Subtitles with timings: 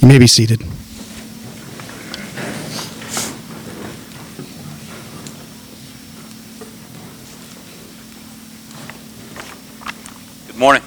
[0.00, 0.60] You may be seated.
[10.46, 10.82] Good morning.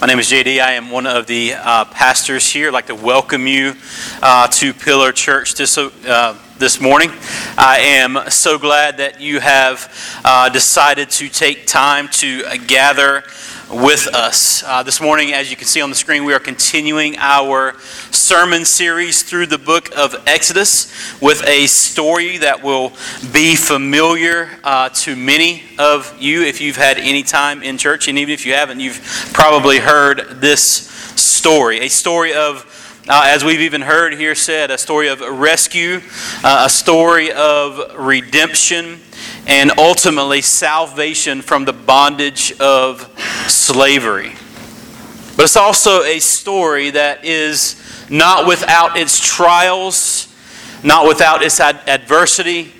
[0.00, 0.60] My name is JD.
[0.60, 2.68] I am one of the uh, pastors here.
[2.68, 3.74] I'd like to welcome you
[4.22, 7.10] uh, to Pillar Church this, uh, this morning.
[7.56, 9.92] I am so glad that you have
[10.24, 13.24] uh, decided to take time to gather
[13.70, 14.62] with us.
[14.64, 17.78] Uh, this morning, as you can see on the screen, we are continuing our
[18.10, 22.92] sermon series through the book of Exodus with a story that will
[23.32, 28.08] be familiar uh, to many of you if you've had any time in church.
[28.08, 30.88] And even if you haven't, you've probably heard this
[31.18, 32.64] story a story of
[33.08, 36.00] uh, as we've even heard here said, a story of rescue,
[36.44, 39.00] uh, a story of redemption,
[39.46, 43.10] and ultimately salvation from the bondage of
[43.48, 44.34] slavery.
[45.36, 50.28] But it's also a story that is not without its trials,
[50.84, 52.74] not without its ad- adversity,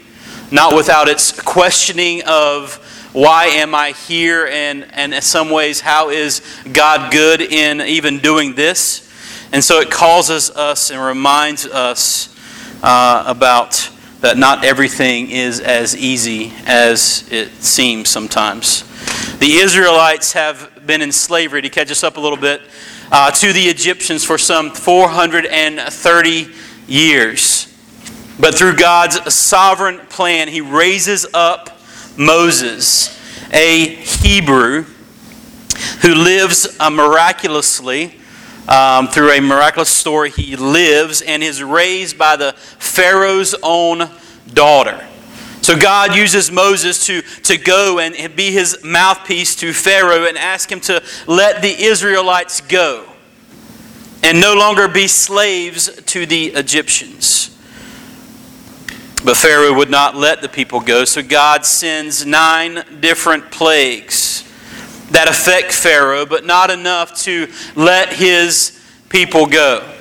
[0.50, 2.74] not without its questioning of
[3.14, 8.18] why am I here, and, and in some ways, how is God good in even
[8.18, 9.07] doing this?
[9.52, 12.34] And so it causes us and reminds us
[12.82, 18.84] uh, about that not everything is as easy as it seems sometimes.
[19.38, 22.60] The Israelites have been in slavery, to catch us up a little bit,
[23.12, 26.48] uh, to the Egyptians for some 430
[26.86, 27.74] years.
[28.40, 31.78] But through God's sovereign plan, He raises up
[32.16, 33.16] Moses,
[33.52, 34.84] a Hebrew
[36.02, 38.17] who lives uh, miraculously
[38.68, 44.10] um, through a miraculous story, he lives and is raised by the Pharaoh's own
[44.52, 45.04] daughter.
[45.62, 50.70] So God uses Moses to, to go and be his mouthpiece to Pharaoh and ask
[50.70, 53.06] him to let the Israelites go
[54.22, 57.56] and no longer be slaves to the Egyptians.
[59.24, 64.47] But Pharaoh would not let the people go, so God sends nine different plagues
[65.10, 69.94] that affect Pharaoh, but not enough to let his people go.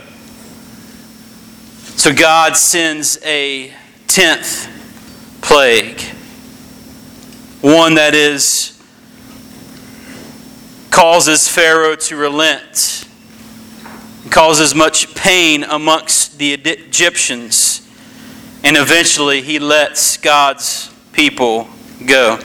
[1.95, 3.73] So God sends a
[4.07, 4.69] tenth
[5.41, 5.99] plague,
[7.61, 8.73] one that is
[10.91, 13.07] causes Pharaoh to relent,
[14.29, 17.87] causes much pain amongst the Egyptians,
[18.63, 21.67] and eventually he lets God's people
[22.05, 22.39] go.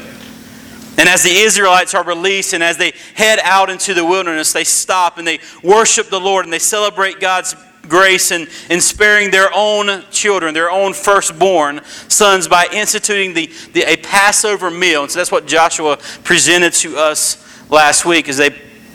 [0.98, 4.64] And as the Israelites are released and as they head out into the wilderness, they
[4.64, 7.56] stop and they worship the Lord and they celebrate God's
[7.88, 13.82] grace in, in sparing their own children, their own firstborn sons, by instituting the, the,
[13.82, 15.02] a Passover meal.
[15.02, 18.50] And so that's what Joshua presented to us last week as they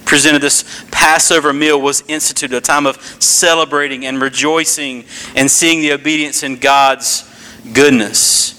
[0.06, 5.04] presented this Passover meal was instituted, a time of celebrating and rejoicing
[5.36, 7.30] and seeing the obedience in God's
[7.74, 8.57] goodness.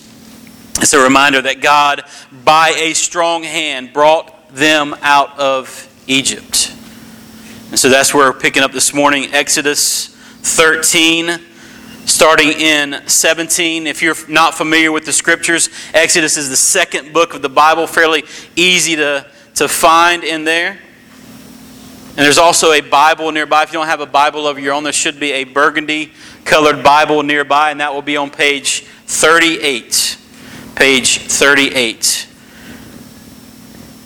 [0.80, 2.04] It's a reminder that God,
[2.44, 6.72] by a strong hand, brought them out of Egypt.
[7.70, 11.40] And so that's where we're picking up this morning Exodus 13,
[12.06, 13.88] starting in 17.
[13.88, 17.88] If you're not familiar with the scriptures, Exodus is the second book of the Bible,
[17.88, 18.22] fairly
[18.54, 20.70] easy to, to find in there.
[20.70, 23.64] And there's also a Bible nearby.
[23.64, 26.12] If you don't have a Bible of your own, there should be a burgundy
[26.44, 30.17] colored Bible nearby, and that will be on page 38
[30.78, 32.28] page 38.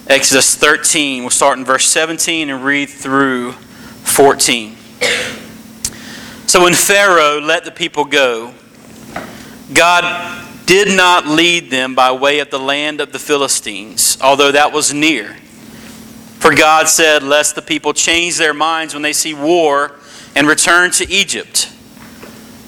[0.06, 4.75] Exodus 13, we'll start in verse 17 and read through 14.
[6.47, 8.55] So when Pharaoh let the people go,
[9.75, 14.72] God did not lead them by way of the land of the Philistines, although that
[14.72, 15.34] was near.
[16.38, 19.93] For God said, Lest the people change their minds when they see war
[20.34, 21.71] and return to Egypt.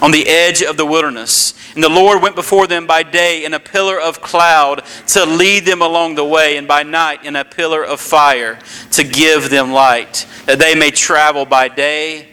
[0.00, 1.54] on the edge of the wilderness.
[1.74, 5.64] And the Lord went before them by day in a pillar of cloud to lead
[5.64, 8.58] them along the way, and by night in a pillar of fire
[8.92, 12.28] to give them light, that they may travel by day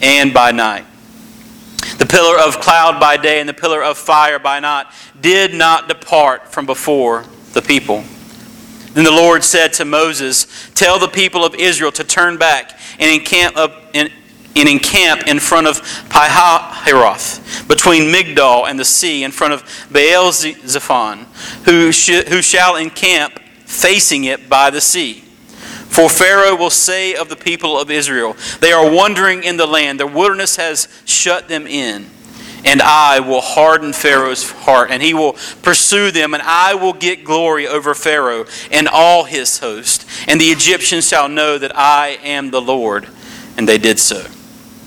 [0.00, 0.86] and by night.
[1.98, 4.86] The pillar of cloud by day and the pillar of fire by night
[5.20, 8.04] did not depart from before the people.
[8.92, 13.10] Then the Lord said to Moses, Tell the people of Israel to turn back and
[13.10, 13.79] encamp up
[14.56, 20.32] and encamp in front of Pihahiroth, between Migdol and the sea, in front of Baal
[20.32, 21.26] Zephon,
[21.64, 25.22] who, sh- who shall encamp facing it by the sea.
[25.90, 29.98] For Pharaoh will say of the people of Israel, They are wandering in the land,
[29.98, 32.06] the wilderness has shut them in.
[32.62, 35.32] And I will harden Pharaoh's heart, and he will
[35.62, 40.06] pursue them, and I will get glory over Pharaoh and all his host.
[40.28, 43.08] And the Egyptians shall know that I am the Lord.
[43.56, 44.26] And they did so.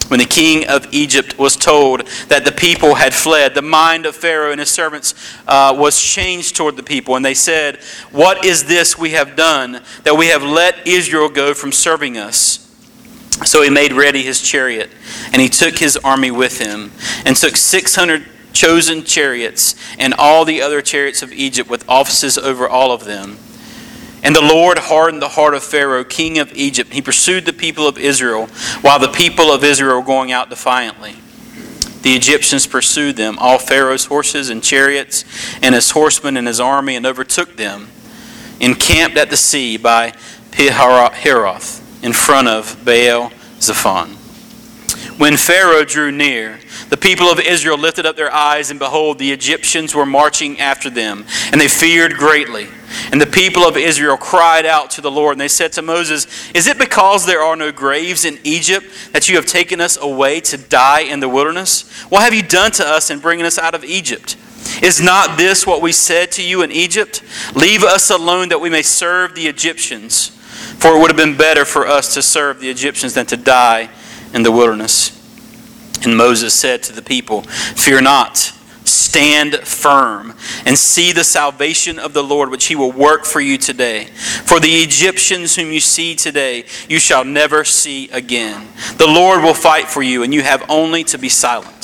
[0.09, 4.15] When the king of Egypt was told that the people had fled, the mind of
[4.15, 5.13] Pharaoh and his servants
[5.47, 7.15] uh, was changed toward the people.
[7.15, 7.77] And they said,
[8.11, 12.59] What is this we have done that we have let Israel go from serving us?
[13.45, 14.91] So he made ready his chariot,
[15.31, 16.91] and he took his army with him,
[17.25, 22.67] and took 600 chosen chariots, and all the other chariots of Egypt with officers over
[22.67, 23.37] all of them.
[24.23, 26.93] And the Lord hardened the heart of Pharaoh, king of Egypt.
[26.93, 28.47] He pursued the people of Israel,
[28.81, 31.15] while the people of Israel were going out defiantly.
[32.01, 35.23] The Egyptians pursued them, all Pharaoh's horses and chariots,
[35.61, 37.89] and his horsemen and his army, and overtook them,
[38.59, 40.11] encamped at the sea by
[40.51, 44.17] Pihahiroth, in front of Baal Zephon.
[45.17, 46.59] When Pharaoh drew near,
[46.89, 50.89] the people of Israel lifted up their eyes, and behold, the Egyptians were marching after
[50.89, 52.67] them, and they feared greatly.
[53.11, 56.51] And the people of Israel cried out to the Lord, and they said to Moses,
[56.53, 60.39] Is it because there are no graves in Egypt that you have taken us away
[60.41, 61.89] to die in the wilderness?
[62.09, 64.37] What have you done to us in bringing us out of Egypt?
[64.81, 67.23] Is not this what we said to you in Egypt?
[67.55, 70.29] Leave us alone that we may serve the Egyptians.
[70.79, 73.89] For it would have been better for us to serve the Egyptians than to die
[74.33, 75.19] in the wilderness.
[76.05, 78.51] And Moses said to the people, Fear not,
[78.85, 80.33] stand firm,
[80.65, 84.05] and see the salvation of the Lord, which he will work for you today.
[84.45, 88.67] For the Egyptians whom you see today, you shall never see again.
[88.97, 91.83] The Lord will fight for you, and you have only to be silent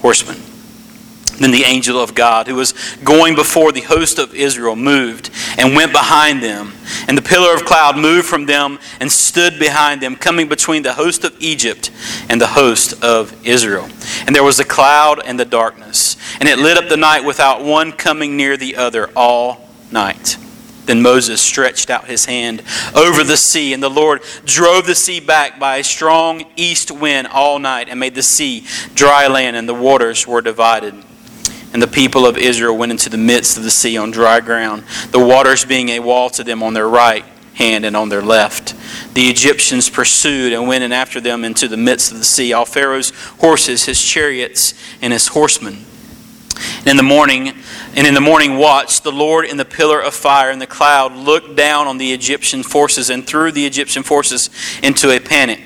[0.00, 0.36] horsemen.
[1.38, 2.74] Then the angel of God, who was
[3.04, 6.72] going before the host of Israel, moved and went behind them.
[7.06, 10.94] And the pillar of cloud moved from them and stood behind them, coming between the
[10.94, 11.92] host of Egypt
[12.28, 13.88] and the host of Israel.
[14.26, 17.62] And there was a cloud and the darkness, and it lit up the night without
[17.62, 20.38] one coming near the other all night.
[20.88, 22.62] Then Moses stretched out his hand
[22.96, 27.26] over the sea, and the Lord drove the sea back by a strong east wind
[27.26, 28.64] all night and made the sea
[28.94, 30.94] dry land, and the waters were divided.
[31.74, 34.84] And the people of Israel went into the midst of the sea on dry ground,
[35.10, 38.74] the waters being a wall to them on their right hand and on their left.
[39.12, 42.64] The Egyptians pursued and went in after them into the midst of the sea, all
[42.64, 43.10] Pharaoh's
[43.40, 45.84] horses, his chariots, and his horsemen.
[46.78, 47.52] And in the morning,
[47.94, 51.14] and in the morning watch, the Lord in the pillar of fire and the cloud
[51.14, 54.50] looked down on the Egyptian forces and threw the Egyptian forces
[54.82, 55.60] into a panic,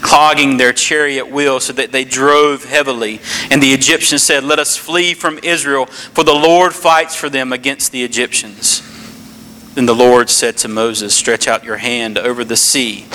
[0.00, 3.20] clogging their chariot wheels so that they drove heavily.
[3.50, 7.52] And the Egyptians said, Let us flee from Israel, for the Lord fights for them
[7.52, 8.82] against the Egyptians.
[9.74, 13.06] Then the Lord said to Moses, Stretch out your hand over the sea,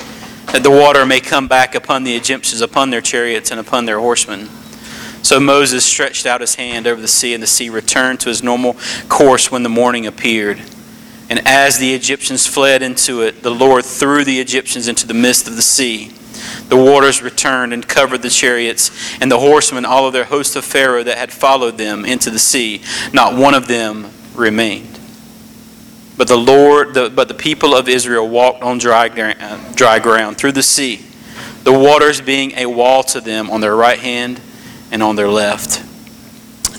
[0.54, 4.00] that the water may come back upon the Egyptians, upon their chariots, and upon their
[4.00, 4.48] horsemen.
[5.24, 8.44] So Moses stretched out his hand over the sea, and the sea returned to its
[8.44, 8.76] normal
[9.08, 10.62] course when the morning appeared.
[11.30, 15.48] And as the Egyptians fled into it, the Lord threw the Egyptians into the midst
[15.48, 16.12] of the sea.
[16.68, 20.66] The waters returned and covered the chariots and the horsemen, all of their host of
[20.66, 22.82] Pharaoh that had followed them into the sea.
[23.14, 25.00] Not one of them remained.
[26.18, 30.38] But the Lord, the, but the people of Israel walked on dry, uh, dry ground
[30.38, 31.06] through the sea,
[31.64, 34.42] the waters being a wall to them on their right hand
[34.94, 35.84] and on their left.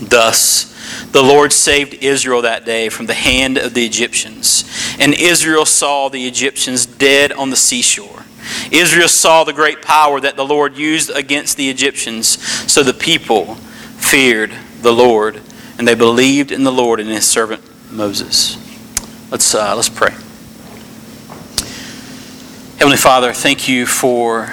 [0.00, 0.72] Thus,
[1.10, 4.64] the Lord saved Israel that day from the hand of the Egyptians.
[5.00, 8.22] And Israel saw the Egyptians dead on the seashore.
[8.70, 12.40] Israel saw the great power that the Lord used against the Egyptians.
[12.70, 13.56] So the people
[13.96, 14.52] feared
[14.82, 15.40] the Lord,
[15.76, 18.56] and they believed in the Lord and his servant Moses.
[19.30, 20.12] Let's, uh, let's pray.
[22.78, 24.52] Heavenly Father, thank you for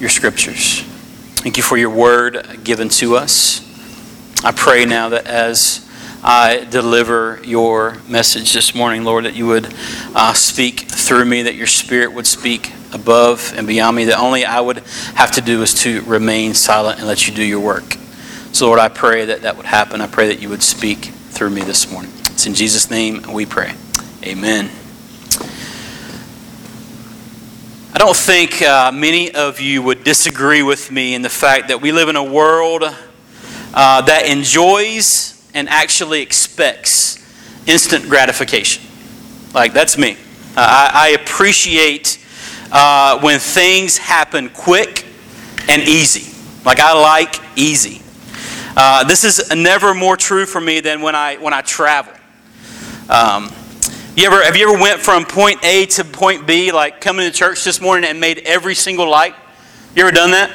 [0.00, 0.82] your scriptures.
[1.46, 3.62] Thank you for your word given to us.
[4.44, 5.88] I pray now that as
[6.20, 9.72] I deliver your message this morning, Lord, that you would
[10.12, 14.44] uh, speak through me, that your spirit would speak above and beyond me that only
[14.44, 14.78] I would
[15.14, 17.96] have to do is to remain silent and let you do your work.
[18.50, 20.00] So, Lord, I pray that that would happen.
[20.00, 22.10] I pray that you would speak through me this morning.
[22.22, 23.74] It's in Jesus' name we pray.
[24.24, 24.68] Amen.
[27.96, 31.80] I don't think uh, many of you would disagree with me in the fact that
[31.80, 37.16] we live in a world uh, that enjoys and actually expects
[37.66, 38.84] instant gratification.
[39.54, 40.12] Like, that's me.
[40.54, 42.22] Uh, I, I, appreciate
[42.70, 45.06] uh, when things happen quick
[45.66, 46.36] and easy.
[46.66, 48.02] Like, I like easy.
[48.76, 52.12] Uh, this is never more true for me than when I, when I travel.
[53.08, 53.50] Um,
[54.16, 57.36] you ever, have you ever went from point A to point B, like coming to
[57.36, 59.34] church this morning and made every single light?
[59.94, 60.50] You ever done that?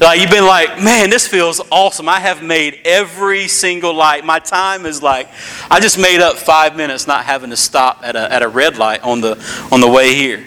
[0.00, 2.08] Like you've been like, man, this feels awesome.
[2.08, 4.24] I have made every single light.
[4.24, 5.28] My time is like,
[5.70, 8.78] I just made up five minutes not having to stop at a, at a red
[8.78, 9.36] light on the
[9.70, 10.44] on the way here.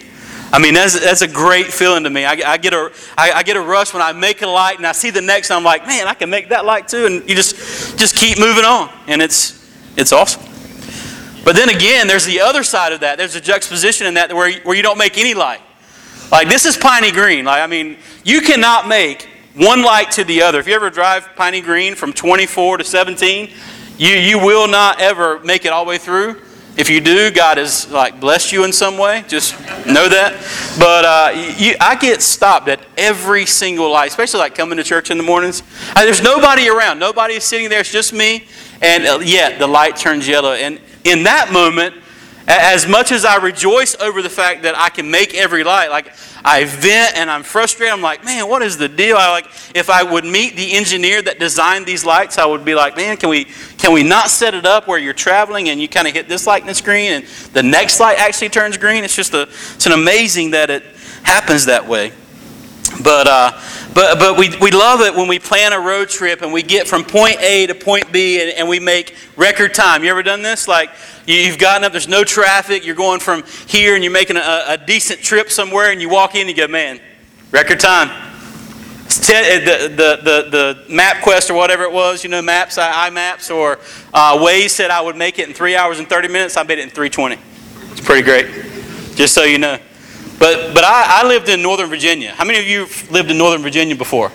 [0.52, 2.26] I mean, that's, that's a great feeling to me.
[2.26, 4.88] I, I get a, I, I get a rush when I make a light and
[4.88, 7.06] I see the next, and I'm like, man, I can make that light too.
[7.06, 8.90] And you just, just keep moving on.
[9.08, 10.55] And it's, it's awesome.
[11.46, 13.20] But then again, there's the other side of that.
[13.20, 15.62] There's a juxtaposition in that where, where you don't make any light.
[16.32, 17.46] Like this is Piney Green.
[17.46, 20.60] Like I mean, you cannot make one light to the other.
[20.60, 23.52] If you ever drive Piney Green from 24 to 17,
[23.98, 26.42] you, you will not ever make it all the way through.
[26.78, 29.24] If you do, God has like blessed you in some way.
[29.30, 30.34] Just know that.
[30.78, 35.10] But uh, you, I get stopped at every single light, especially like coming to church
[35.10, 35.64] in the mornings.
[35.96, 37.00] Uh, there's nobody around.
[37.00, 37.80] Nobody is sitting there.
[37.80, 38.46] It's just me.
[38.86, 40.54] And uh, yet the light turns yellow.
[40.54, 41.96] And in that moment,
[42.48, 46.14] as much as I rejoice over the fact that I can make every light, like
[46.44, 49.18] I vent and I'm frustrated, I'm like, man, what is the deal?
[49.18, 52.76] I like if I would meet the engineer that designed these lights, I would be
[52.76, 53.46] like, man, can we
[53.80, 56.46] can we not set it up where you're traveling and you kind of hit this
[56.46, 59.04] light in the screen and the next light actually turns green?
[59.04, 60.84] It's just a it's an amazing that it
[61.24, 62.12] happens that way.
[63.04, 63.52] But uh,
[63.96, 66.86] but, but we, we love it when we plan a road trip and we get
[66.86, 70.04] from point A to point B and, and we make record time.
[70.04, 70.68] You ever done this?
[70.68, 70.92] Like
[71.26, 74.78] you've gotten up, there's no traffic, you're going from here and you're making a, a
[74.86, 77.00] decent trip somewhere and you walk in and you go, man,
[77.52, 78.10] record time.
[79.08, 83.80] Ten, the, the, the, the MapQuest or whatever it was, you know, maps, iMaps, or
[84.14, 86.58] uh, Waze said I would make it in three hours and 30 minutes.
[86.58, 87.38] I made it in 320.
[87.92, 88.48] It's pretty great.
[89.16, 89.80] Just so you know.
[90.38, 92.32] But, but I, I lived in Northern Virginia.
[92.32, 94.32] How many of you lived in Northern Virginia before?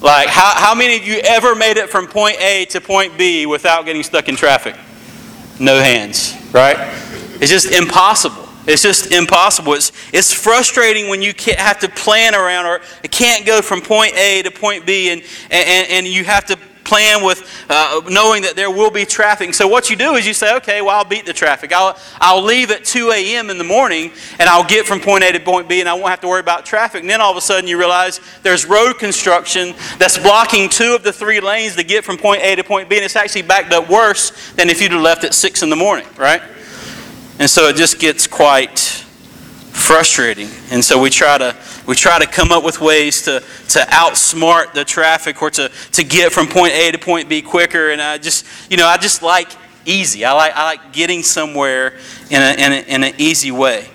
[0.00, 3.46] Like, how, how many of you ever made it from point A to point B
[3.46, 4.76] without getting stuck in traffic?
[5.58, 6.76] No hands, right?
[7.40, 8.46] It's just impossible.
[8.66, 9.74] It's just impossible.
[9.74, 14.14] It's, it's frustrating when you can't have to plan around or can't go from point
[14.14, 18.56] A to point B and, and, and you have to plan with uh, knowing that
[18.56, 19.52] there will be traffic.
[19.54, 21.72] So what you do is you say, okay, well, I'll beat the traffic.
[21.72, 23.50] I'll, I'll leave at 2 a.m.
[23.50, 26.08] in the morning and I'll get from point A to point B and I won't
[26.08, 27.02] have to worry about traffic.
[27.02, 31.02] And then all of a sudden you realize there's road construction that's blocking two of
[31.02, 33.72] the three lanes to get from point A to point B and it's actually backed
[33.72, 36.42] up worse than if you'd have left at 6 in the morning, right?
[37.38, 40.48] And so it just gets quite frustrating.
[40.70, 41.54] And so we try to
[41.86, 46.04] we try to come up with ways to, to outsmart the traffic or to, to
[46.04, 47.90] get from point A to point B quicker.
[47.90, 49.48] And I just, you know, I just like
[49.84, 50.24] easy.
[50.24, 51.94] I like, I like getting somewhere
[52.30, 53.88] in, a, in, a, in an easy way.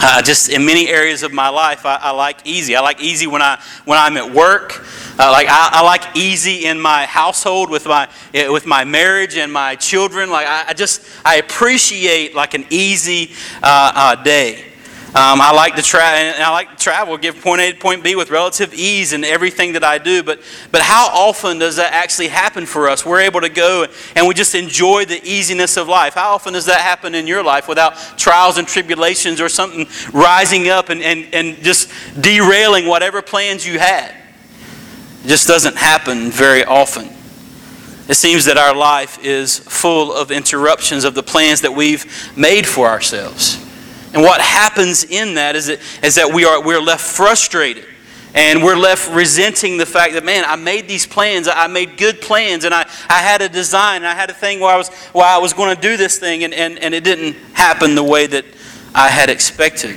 [0.00, 2.74] Uh, just in many areas of my life, I, I, like easy.
[2.74, 4.82] I like easy when I when I'm at work.
[5.18, 9.52] Uh, like I, I, like easy in my household with my with my marriage and
[9.52, 10.30] my children.
[10.30, 14.71] Like I, I just I appreciate like an easy uh, uh day.
[15.14, 18.02] Um, I like to travel, and I like to travel, give point A to point
[18.02, 20.22] B with relative ease in everything that I do.
[20.22, 20.40] But,
[20.70, 23.04] but how often does that actually happen for us?
[23.04, 26.14] We're able to go and we just enjoy the easiness of life.
[26.14, 30.70] How often does that happen in your life without trials and tribulations or something rising
[30.70, 34.16] up and, and, and just derailing whatever plans you had?
[35.24, 37.10] It just doesn't happen very often.
[38.08, 42.66] It seems that our life is full of interruptions of the plans that we've made
[42.66, 43.62] for ourselves.
[44.12, 47.86] And what happens in that is that, is that we are, we're left frustrated.
[48.34, 51.48] And we're left resenting the fact that, man, I made these plans.
[51.48, 52.64] I made good plans.
[52.64, 53.96] And I, I had a design.
[53.96, 56.18] And I had a thing where I was, where I was going to do this
[56.18, 56.44] thing.
[56.44, 58.44] And, and, and it didn't happen the way that
[58.94, 59.96] I had expected.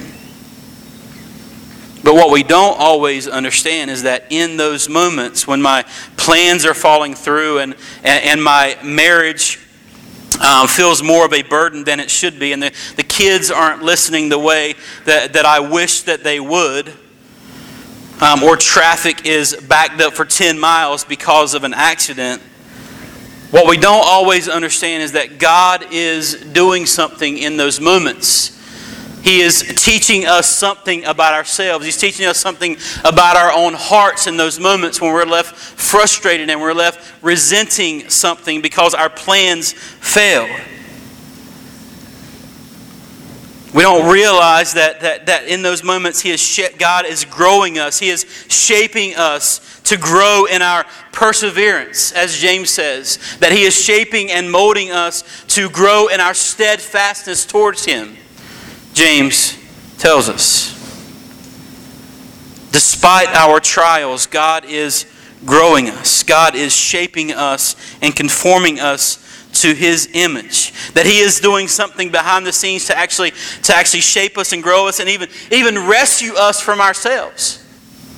[2.03, 5.83] But what we don't always understand is that in those moments when my
[6.17, 9.64] plans are falling through and, and, and my marriage
[10.41, 13.83] um, feels more of a burden than it should be, and the, the kids aren't
[13.83, 14.75] listening the way
[15.05, 16.91] that, that I wish that they would,
[18.21, 22.41] um, or traffic is backed up for 10 miles because of an accident,
[23.51, 28.51] what we don't always understand is that God is doing something in those moments.
[29.25, 31.83] He is teaching us something about ourselves.
[31.83, 36.51] He's teaching us something about our own hearts in those moments when we're left frustrated
[36.51, 40.47] and we're left resenting something because our plans fail.
[43.73, 47.97] We don't realize that, that, that in those moments he is God is growing us.
[47.97, 53.17] He is shaping us to grow in our perseverance, as James says.
[53.39, 55.23] That he is shaping and molding us
[55.55, 58.17] to grow in our steadfastness towards him.
[58.95, 59.57] James
[59.97, 60.73] tells us.
[62.71, 65.05] Despite our trials, God is
[65.45, 66.23] growing us.
[66.23, 69.21] God is shaping us and conforming us
[69.61, 73.31] to his image that he is doing something behind the scenes to actually
[73.63, 77.63] to actually shape us and grow us and even even rescue us from ourselves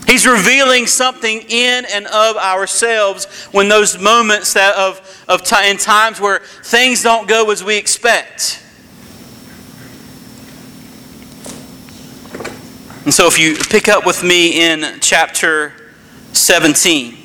[0.08, 5.78] he's revealing something in and of ourselves when those moments that of of time in
[5.78, 8.64] times where things don't go as we expect
[13.08, 15.72] And so, if you pick up with me in chapter
[16.34, 17.18] 17,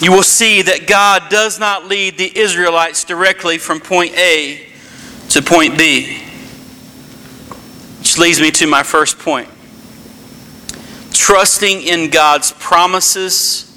[0.00, 4.68] you will see that God does not lead the Israelites directly from point A
[5.30, 6.18] to point B.
[8.00, 9.48] Which leads me to my first point
[11.14, 13.74] trusting in God's promises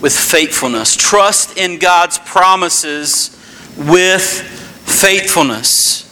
[0.00, 0.94] with faithfulness.
[0.94, 3.36] Trust in God's promises
[3.76, 6.05] with faithfulness.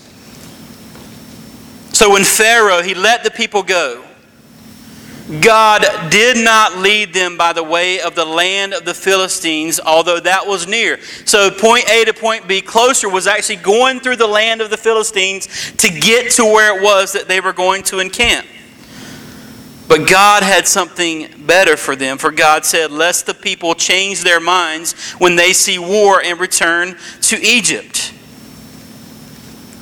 [1.94, 4.04] So when Pharaoh, he let the people go,
[5.40, 10.18] God did not lead them by the way of the land of the Philistines, although
[10.18, 11.00] that was near.
[11.24, 14.76] So, point A to point B, closer, was actually going through the land of the
[14.76, 18.44] Philistines to get to where it was that they were going to encamp.
[19.86, 24.40] But God had something better for them, for God said, Lest the people change their
[24.40, 28.13] minds when they see war and return to Egypt.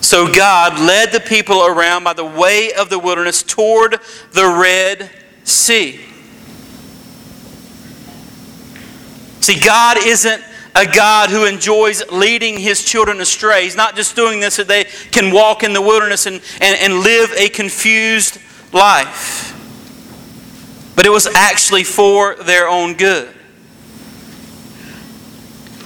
[0.03, 3.99] So God led the people around by the way of the wilderness toward
[4.33, 5.11] the Red
[5.45, 6.01] Sea.
[9.41, 10.43] See, God isn't
[10.75, 13.65] a God who enjoys leading his children astray.
[13.65, 17.01] He's not just doing this so they can walk in the wilderness and, and, and
[17.01, 18.39] live a confused
[18.73, 19.51] life.
[20.97, 23.33] But it was actually for their own good.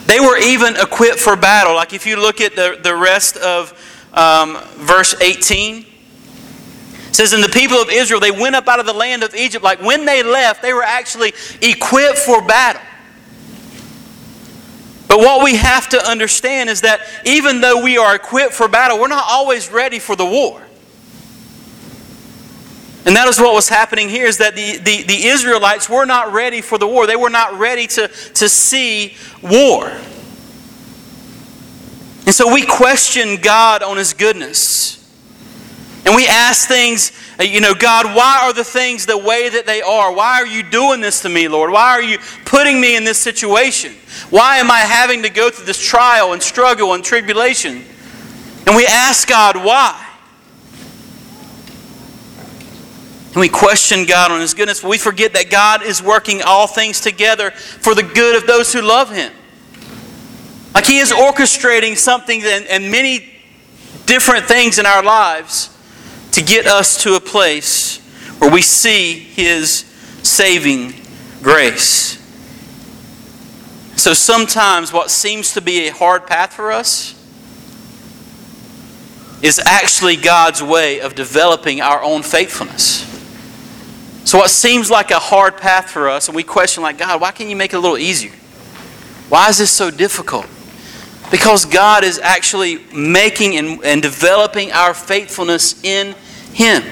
[0.07, 1.75] They were even equipped for battle.
[1.75, 3.76] Like if you look at the, the rest of
[4.17, 5.85] um, verse 18.
[7.09, 9.35] It says, And the people of Israel, they went up out of the land of
[9.35, 9.63] Egypt.
[9.63, 12.83] Like when they left, they were actually equipped for battle.
[15.09, 18.99] But what we have to understand is that even though we are equipped for battle,
[18.99, 20.63] we're not always ready for the war.
[23.07, 26.33] And that is what was happening here is that the, the, the Israelites were not
[26.33, 27.07] ready for the war.
[27.07, 29.93] They were not ready to, to see war.
[32.27, 34.97] And so we question God on His goodness.
[36.05, 37.11] And we ask things,
[37.41, 40.15] uh, you know, God, why are the things the way that they are?
[40.15, 41.73] Why are you doing this to me, Lord?
[41.73, 43.93] Why are you putting me in this situation?
[44.31, 47.85] Why am I having to go through this trial and struggle and tribulation?
[48.67, 50.01] And we ask God, why?
[53.37, 56.67] And we question God on His goodness, but we forget that God is working all
[56.67, 59.33] things together for the good of those who love Him.
[60.77, 63.33] Like He is orchestrating something and, many
[64.05, 65.75] different things in our lives
[66.33, 67.97] to get us to a place
[68.41, 69.87] where we see His
[70.23, 70.93] saving
[71.43, 72.19] grace.
[73.97, 77.15] So sometimes what seems to be a hard path for us
[79.43, 83.01] is actually God's way of developing our own faithfulness.
[84.29, 87.33] So what seems like a hard path for us, and we question like, God, why
[87.33, 88.35] can't you make it a little easier?
[89.31, 90.47] Why is this so difficult?
[91.31, 96.15] Because God is actually making and, and developing our faithfulness in
[96.53, 96.83] Him.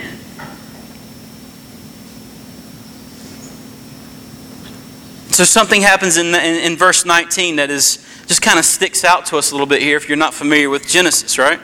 [5.35, 9.27] So something happens in, in, in verse 19 that is just kind of sticks out
[9.27, 11.59] to us a little bit here if you're not familiar with Genesis, right?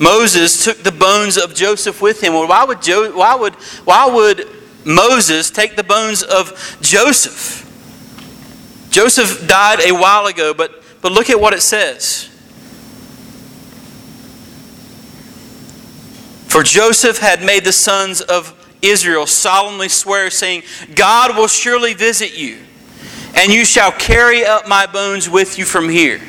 [0.00, 2.32] Moses took the bones of Joseph with him.
[2.32, 3.54] Well, why would, jo- why would,
[3.84, 4.48] why would
[4.84, 7.64] Moses take the bones of Joseph?
[8.90, 12.24] Joseph died a while ago, but but look at what it says.
[16.48, 20.64] For Joseph had made the sons of Israel solemnly swear, saying,
[20.96, 22.58] God will surely visit you,
[23.36, 26.20] and you shall carry up my bones with you from here.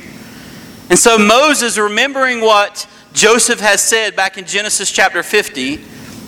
[0.91, 5.77] And so Moses, remembering what Joseph has said back in Genesis chapter 50,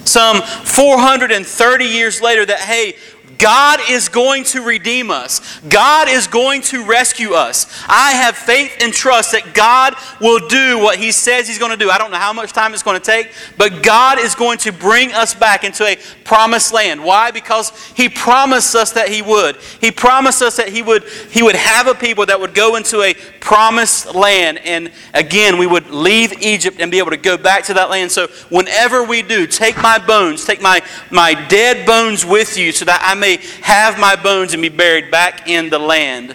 [0.05, 2.95] some 430 years later, that, hey,
[3.39, 5.59] God is going to redeem us.
[5.61, 7.65] God is going to rescue us.
[7.87, 11.77] I have faith and trust that God will do what He says He's going to
[11.77, 11.89] do.
[11.89, 14.73] I don't know how much time it's going to take, but God is going to
[14.73, 17.03] bring us back into a promised land.
[17.03, 17.31] Why?
[17.31, 19.55] Because He promised us that He would.
[19.79, 23.01] He promised us that He would, he would have a people that would go into
[23.01, 24.59] a promised land.
[24.59, 28.11] And again, we would leave Egypt and be able to go back to that land.
[28.11, 32.83] So whenever we do, take my bones, take my, my dead bones with you so
[32.83, 36.31] that I may have my bones and be buried back in the land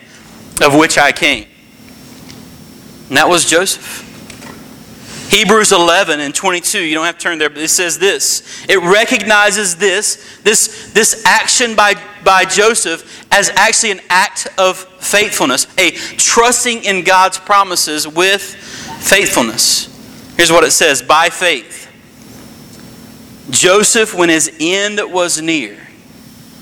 [0.61, 1.46] of which I came.
[3.09, 4.02] And that was Joseph.
[5.30, 8.64] Hebrews 11 and 22, you don't have to turn there, but it says this.
[8.68, 15.66] It recognizes this, this, this action by, by Joseph as actually an act of faithfulness,
[15.76, 19.90] a trusting in God's promises with faithfulness.
[20.37, 21.90] Here's what it says By faith,
[23.50, 25.84] Joseph, when his end was near,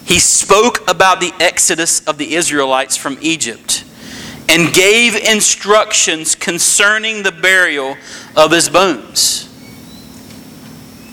[0.04, 3.84] he spoke about the exodus of the Israelites from Egypt
[4.48, 7.96] and gave instructions concerning the burial
[8.36, 9.48] of his bones.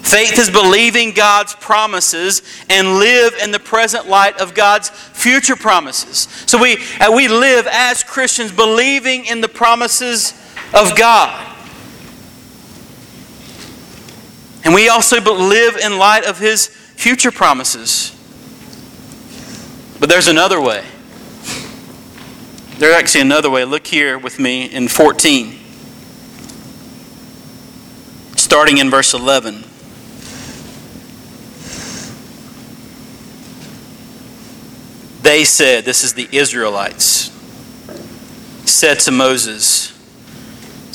[0.01, 6.27] Faith is believing God's promises and live in the present light of God's future promises.
[6.47, 10.33] So we, uh, we live as Christians believing in the promises
[10.73, 11.55] of God.
[14.63, 18.18] And we also live in light of His future promises.
[19.99, 20.83] But there's another way.
[22.77, 23.65] There's actually another way.
[23.65, 25.59] Look here with me in 14.
[28.37, 29.65] Starting in verse 11.
[35.21, 37.29] They said, This is the Israelites,
[38.65, 39.89] said to Moses,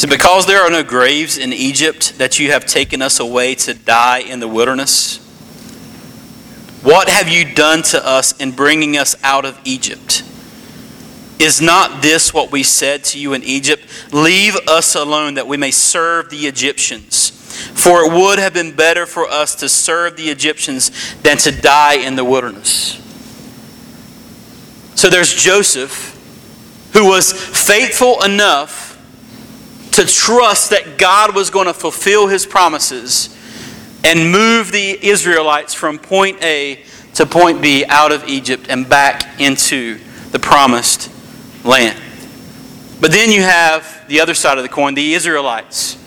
[0.03, 3.75] it because there are no graves in Egypt that you have taken us away to
[3.75, 5.24] die in the wilderness?
[6.85, 10.23] What have you done to us in bringing us out of Egypt?
[11.39, 13.87] Is not this what we said to you in Egypt?
[14.13, 17.31] Leave us alone that we may serve the Egyptians.
[17.31, 20.91] For it would have been better for us to serve the Egyptians
[21.23, 23.01] than to die in the wilderness.
[24.95, 26.13] So there's Joseph,
[26.93, 29.01] who was faithful enough
[29.93, 33.34] to trust that God was going to fulfill his promises
[34.05, 39.41] and move the Israelites from point A to point B out of Egypt and back
[39.41, 39.99] into
[40.31, 41.11] the promised
[41.65, 42.01] land.
[43.01, 45.99] But then you have the other side of the coin, the Israelites,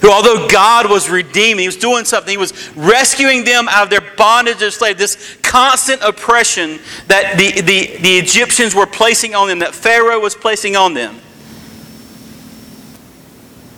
[0.00, 3.90] who, although God was redeeming, He was doing something, He was rescuing them out of
[3.90, 9.48] their bondage of slavery, this constant oppression that the, the, the Egyptians were placing on
[9.48, 11.20] them, that Pharaoh was placing on them.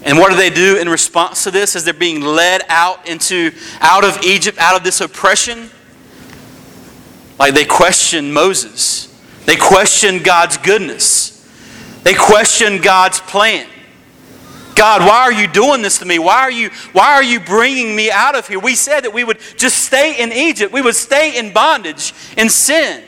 [0.05, 3.53] And what do they do in response to this as they're being led out into
[3.81, 5.71] out of Egypt, out of this oppression?
[7.39, 9.09] Like they question Moses.
[9.47, 11.49] They question God's goodness.
[12.03, 13.67] They question God's plan.
[14.75, 16.19] God, why are you doing this to me?
[16.19, 18.59] Why are you why are you bringing me out of here?
[18.59, 20.73] We said that we would just stay in Egypt.
[20.73, 23.03] We would stay in bondage in sin.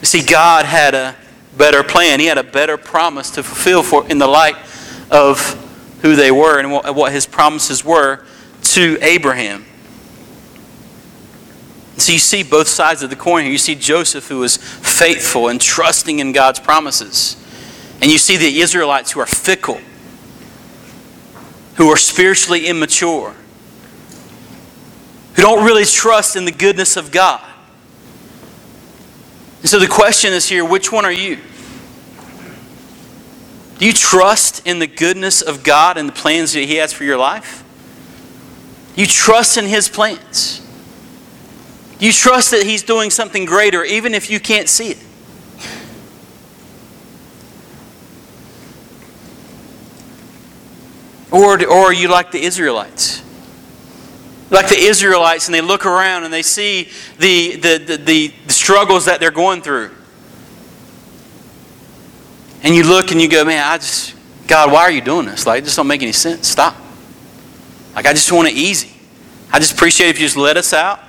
[0.00, 1.16] You see God had a
[1.58, 2.20] better plan.
[2.20, 4.56] He had a better promise to fulfill for in the light
[5.10, 5.54] of
[6.02, 8.24] who they were and what his promises were
[8.62, 9.64] to Abraham.
[11.96, 13.50] So you see both sides of the coin here.
[13.50, 17.36] You see Joseph, who was faithful and trusting in God's promises.
[18.00, 19.80] And you see the Israelites who are fickle,
[21.74, 23.34] who are spiritually immature,
[25.34, 27.47] who don't really trust in the goodness of God.
[29.60, 31.38] And so the question is here which one are you?
[33.78, 37.04] Do you trust in the goodness of God and the plans that He has for
[37.04, 37.64] your life?
[38.96, 40.60] You trust in His plans?
[42.00, 44.98] You trust that He's doing something greater even if you can't see it?
[51.30, 53.22] Or, or are you like the Israelites?
[54.50, 59.04] Like the Israelites, and they look around and they see the, the, the, the, struggles
[59.04, 59.90] that they're going through.
[62.62, 64.14] And you look and you go, man, I just,
[64.46, 65.46] God, why are you doing this?
[65.46, 66.48] Like, it just don't make any sense.
[66.48, 66.76] Stop.
[67.94, 68.90] Like, I just want it easy.
[69.52, 71.00] I just appreciate if you just let us out.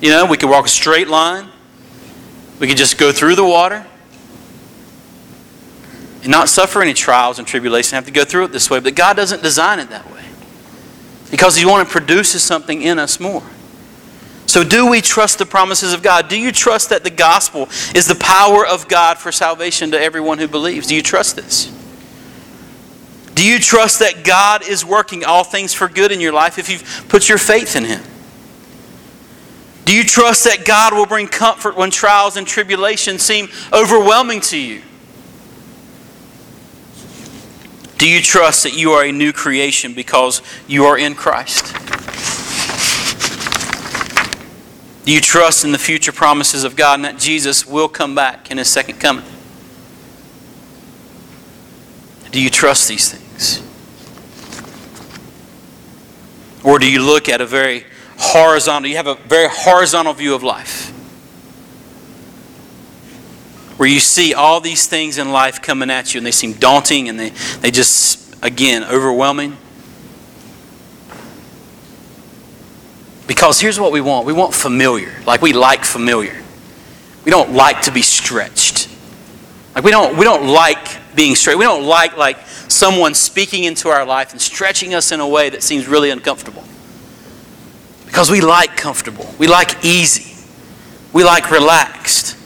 [0.00, 1.48] You know, we could walk a straight line.
[2.60, 3.84] We could just go through the water
[6.22, 8.78] and not suffer any trials and tribulation, have to go through it this way.
[8.78, 10.22] But God doesn't design it that way
[11.32, 13.42] because He wants to produce something in us more.
[14.44, 16.28] So, do we trust the promises of God?
[16.28, 20.36] Do you trust that the gospel is the power of God for salvation to everyone
[20.38, 20.88] who believes?
[20.88, 21.72] Do you trust this?
[23.34, 26.68] Do you trust that God is working all things for good in your life if
[26.68, 28.02] you've put your faith in Him?
[29.86, 34.58] Do you trust that God will bring comfort when trials and tribulations seem overwhelming to
[34.58, 34.82] you?
[38.02, 41.66] Do you trust that you are a new creation because you are in Christ?
[45.04, 48.50] Do you trust in the future promises of God and that Jesus will come back
[48.50, 49.24] in his second coming?
[52.32, 53.62] Do you trust these things?
[56.64, 57.86] Or do you look at a very
[58.18, 60.92] horizontal, you have a very horizontal view of life?
[63.76, 67.08] Where you see all these things in life coming at you and they seem daunting
[67.08, 67.30] and they,
[67.60, 69.56] they just, again, overwhelming.
[73.26, 75.12] Because here's what we want we want familiar.
[75.26, 76.42] Like we like familiar.
[77.24, 78.88] We don't like to be stretched.
[79.74, 81.56] Like we don't, we don't like being straight.
[81.56, 85.50] We don't like like someone speaking into our life and stretching us in a way
[85.50, 86.64] that seems really uncomfortable.
[88.06, 89.32] Because we like comfortable.
[89.38, 90.36] We like easy.
[91.12, 92.36] We like relaxed.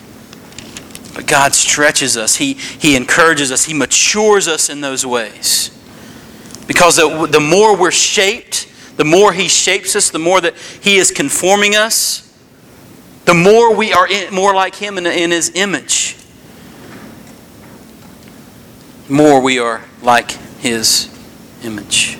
[1.17, 2.37] But God stretches us.
[2.37, 3.65] He, he encourages us.
[3.65, 5.71] He matures us in those ways.
[6.69, 10.97] Because the, the more we're shaped, the more He shapes us, the more that He
[10.97, 12.23] is conforming us,
[13.25, 16.17] the more we are in, more like Him in, in His image
[19.09, 21.09] more we are like His
[21.63, 22.19] image.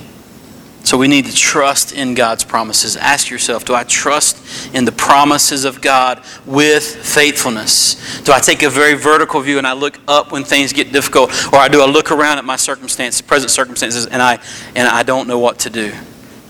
[0.87, 2.97] So we need to trust in God's promises.
[2.97, 8.23] Ask yourself do I trust in the promises of God with faithfulness?
[8.23, 11.31] Do I take a very vertical view and I look up when things get difficult?
[11.53, 14.39] Or do I look around at my circumstances, present circumstances, and I,
[14.77, 15.93] and I don't know what to do?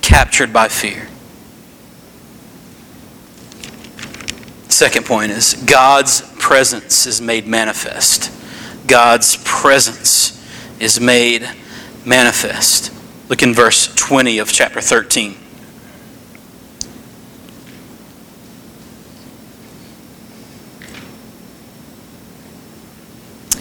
[0.02, 1.08] Captured by fear.
[4.68, 8.30] Second point is God's presence is made manifest.
[8.86, 10.46] God's presence
[10.78, 11.48] is made
[12.04, 12.92] manifest.
[13.28, 15.36] Look in verse 20 of chapter 13.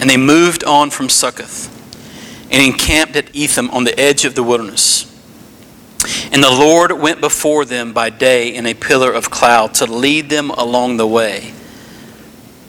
[0.00, 1.72] And they moved on from Succoth
[2.52, 5.12] and encamped at Etham on the edge of the wilderness.
[6.30, 10.30] And the Lord went before them by day in a pillar of cloud to lead
[10.30, 11.52] them along the way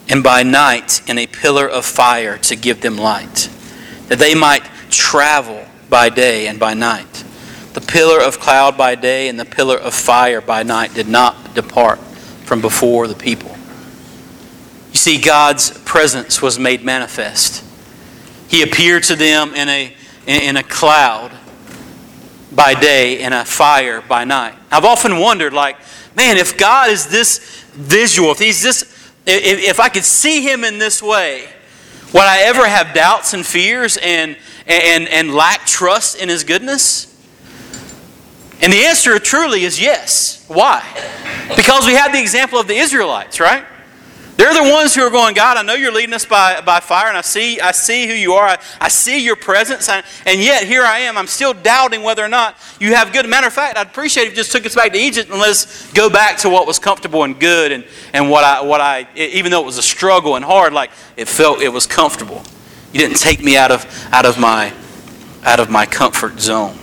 [0.10, 3.50] and by night in a pillar of fire to give them light,
[4.08, 7.24] that they might travel by day and by night.
[7.74, 11.54] The pillar of cloud by day and the pillar of fire by night did not
[11.54, 13.56] depart from before the people.
[14.92, 17.64] You see, God's presence was made manifest.
[18.48, 19.94] He appeared to them in a,
[20.26, 21.32] in a cloud
[22.52, 24.56] by day and a fire by night.
[24.72, 25.78] I've often wondered, like,
[26.16, 28.98] man, if God is this visual, if He's this
[29.28, 31.48] if, if I could see him in this way,
[32.14, 34.38] would I ever have doubts and fears and,
[34.68, 37.14] and, and lack trust in his goodness?
[38.62, 40.44] And the answer truly is yes.
[40.48, 40.84] Why?
[41.56, 43.66] Because we have the example of the Israelites, right?
[44.38, 47.08] They're the ones who are going, God, I know you're leading us by, by fire,
[47.08, 48.48] and I see, I see who you are.
[48.48, 51.18] I, I see your presence, and, and yet here I am.
[51.18, 53.28] I'm still doubting whether or not you have good.
[53.28, 55.50] Matter of fact, I'd appreciate if you just took us back to Egypt and let
[55.50, 59.08] us go back to what was comfortable and good, and, and what I, what I,
[59.16, 62.44] even though it was a struggle and hard, like it felt it was comfortable.
[62.94, 64.74] You didn't take me out of, out of, my,
[65.44, 66.78] out of my comfort zone.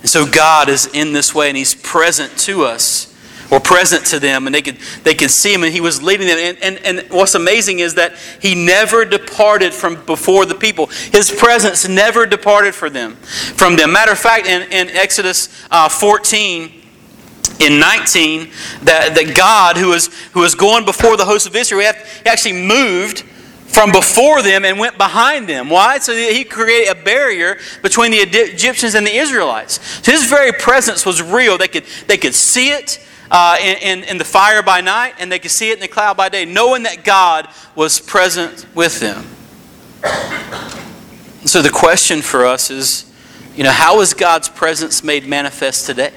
[0.00, 3.08] And so God is in this way, and He's present to us
[3.50, 6.26] or present to them and they could, they could see him and he was leading
[6.26, 6.38] them.
[6.38, 10.86] And, and, and what's amazing is that he never departed from before the people.
[10.86, 13.92] His presence never departed for them, from them.
[13.92, 16.72] Matter of fact, in, in Exodus uh, 14,
[17.60, 18.50] in 19,
[18.82, 22.66] that, that God, who was, who was going before the host of Israel, he actually
[22.66, 23.24] moved
[23.78, 25.70] from before them and went behind them.
[25.70, 25.98] Why?
[25.98, 29.78] So that he created a barrier between the Egyptians and the Israelites.
[30.04, 31.56] So his very presence was real.
[31.58, 32.98] They could, they could see it,
[33.30, 36.16] uh, in, in the fire by night, and they could see it in the cloud
[36.16, 39.24] by day, knowing that God was present with them.
[41.44, 43.08] so the question for us is,
[43.54, 46.12] you know, how is God's presence made manifest today?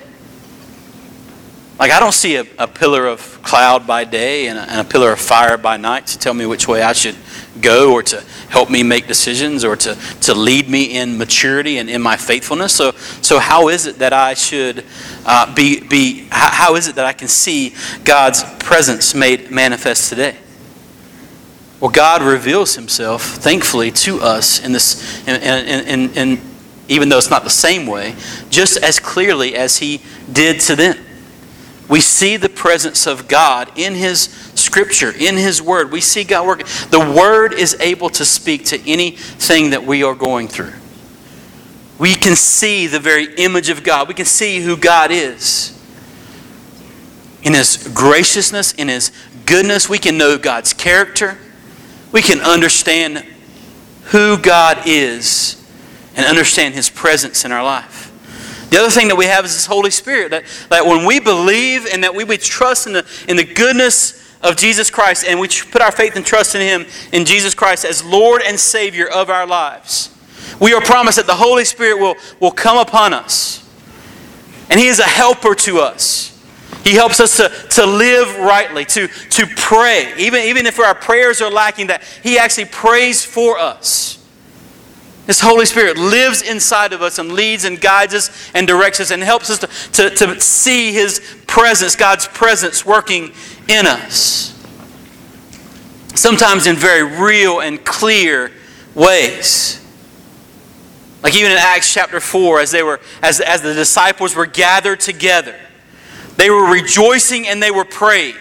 [1.81, 4.83] Like, I don't see a, a pillar of cloud by day and a, and a
[4.83, 7.15] pillar of fire by night to tell me which way I should
[7.59, 11.89] go or to help me make decisions or to, to lead me in maturity and
[11.89, 12.71] in my faithfulness.
[12.75, 12.91] So,
[13.23, 14.85] so how is it that I should
[15.25, 20.07] uh, be, be how, how is it that I can see God's presence made manifest
[20.07, 20.37] today?
[21.79, 26.41] Well, God reveals himself, thankfully, to us in this, in, in, in, in
[26.89, 28.13] even though it's not the same way,
[28.51, 29.99] just as clearly as he
[30.31, 30.95] did to them.
[31.91, 34.21] We see the presence of God in His
[34.55, 35.91] Scripture, in His Word.
[35.91, 36.65] We see God working.
[36.89, 40.71] The Word is able to speak to anything that we are going through.
[41.99, 45.77] We can see the very image of God, we can see who God is.
[47.43, 49.11] in His graciousness, in His
[49.45, 49.89] goodness.
[49.89, 51.37] We can know God's character.
[52.11, 53.25] We can understand
[54.05, 55.61] who God is
[56.15, 58.00] and understand His presence in our life.
[58.71, 60.31] The other thing that we have is this Holy Spirit.
[60.31, 64.17] That, that when we believe and that we would trust in the, in the goodness
[64.41, 67.83] of Jesus Christ and we put our faith and trust in Him, in Jesus Christ,
[67.83, 70.09] as Lord and Savior of our lives,
[70.61, 73.57] we are promised that the Holy Spirit will, will come upon us.
[74.69, 76.29] And He is a helper to us.
[76.85, 80.13] He helps us to, to live rightly, to, to pray.
[80.17, 84.20] Even, even if our prayers are lacking, that He actually prays for us.
[85.27, 89.11] This Holy Spirit lives inside of us and leads and guides us and directs us
[89.11, 93.31] and helps us to, to, to see His presence, God's presence working
[93.67, 94.47] in us.
[96.15, 98.51] Sometimes in very real and clear
[98.95, 99.77] ways.
[101.23, 104.99] Like even in Acts chapter 4, as, they were, as, as the disciples were gathered
[104.99, 105.55] together,
[106.35, 108.35] they were rejoicing and they were praying.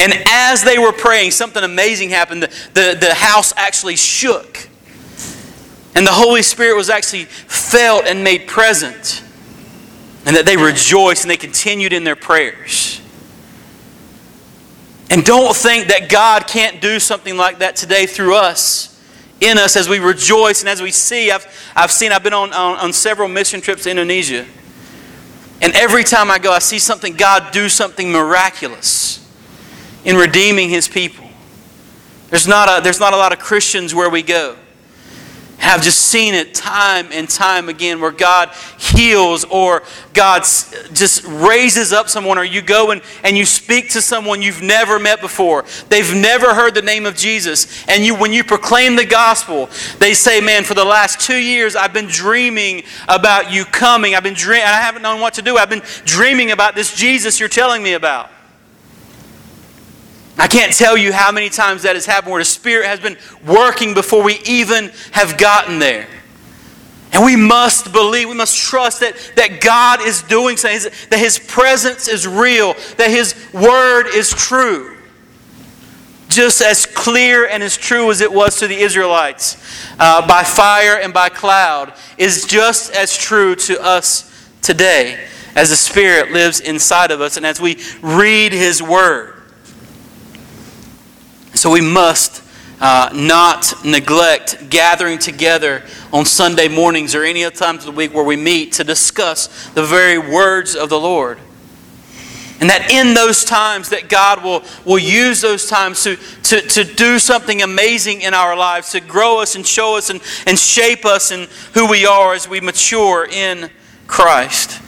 [0.00, 2.42] And as they were praying, something amazing happened.
[2.42, 4.68] The, the, the house actually shook.
[5.94, 9.22] And the Holy Spirit was actually felt and made present.
[10.24, 13.00] And that they rejoiced and they continued in their prayers.
[15.10, 18.98] And don't think that God can't do something like that today through us,
[19.40, 21.30] in us, as we rejoice and as we see.
[21.30, 24.46] I've, I've seen, I've been on, on, on several mission trips to Indonesia.
[25.60, 29.28] And every time I go, I see something, God do something miraculous
[30.04, 31.28] in redeeming His people.
[32.30, 34.56] There's not a, there's not a lot of Christians where we go
[35.62, 41.92] have just seen it time and time again where God heals or God just raises
[41.92, 45.64] up someone, or you go and, and you speak to someone you've never met before.
[45.88, 47.86] They've never heard the name of Jesus.
[47.86, 49.70] And you, when you proclaim the gospel,
[50.00, 54.16] they say, Man, for the last two years, I've been dreaming about you coming.
[54.16, 55.58] I've been dreaming, I haven't known what to do.
[55.58, 58.31] I've been dreaming about this Jesus you're telling me about.
[60.42, 63.16] I can't tell you how many times that has happened where the Spirit has been
[63.46, 66.08] working before we even have gotten there.
[67.12, 71.38] And we must believe, we must trust that, that God is doing something, that His
[71.38, 74.96] presence is real, that His Word is true.
[76.28, 79.64] Just as clear and as true as it was to the Israelites
[80.00, 85.24] uh, by fire and by cloud, is just as true to us today
[85.54, 89.41] as the Spirit lives inside of us and as we read His Word.
[91.62, 92.42] So we must
[92.80, 98.12] uh, not neglect gathering together on Sunday mornings or any other times of the week
[98.12, 101.38] where we meet to discuss the very words of the Lord.
[102.60, 106.82] And that in those times that God will, will use those times to, to, to
[106.82, 111.04] do something amazing in our lives, to grow us and show us and, and shape
[111.04, 113.70] us in who we are as we mature in
[114.08, 114.82] Christ.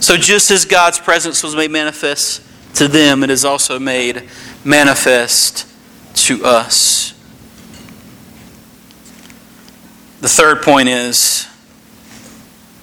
[0.00, 2.42] So just as God's presence was made manifest
[2.74, 4.28] to them, it is also made
[4.62, 5.68] manifest
[6.14, 7.14] to us.
[10.20, 11.46] The third point is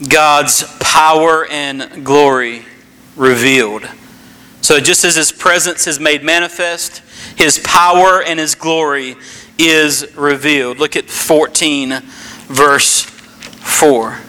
[0.10, 2.66] God's power and glory
[3.16, 3.88] revealed.
[4.62, 7.02] So, just as His presence is made manifest,
[7.36, 9.16] His power and His glory
[9.58, 10.80] is revealed.
[10.80, 12.02] Look at 14,
[12.48, 14.20] verse 4.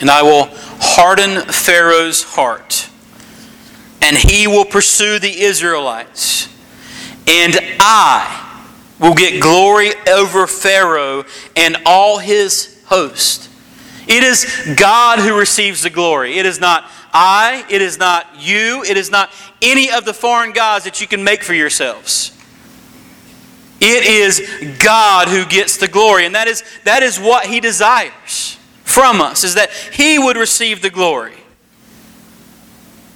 [0.00, 0.48] And I will
[0.80, 2.88] harden Pharaoh's heart,
[4.00, 6.48] and he will pursue the Israelites,
[7.26, 8.64] and I
[8.98, 13.48] will get glory over Pharaoh and all his host.
[14.08, 16.38] It is God who receives the glory.
[16.38, 20.52] It is not I, it is not you, it is not any of the foreign
[20.52, 22.36] gods that you can make for yourselves.
[23.80, 28.59] It is God who gets the glory, and that is, that is what He desires
[28.90, 31.34] from us, is that he would receive the glory.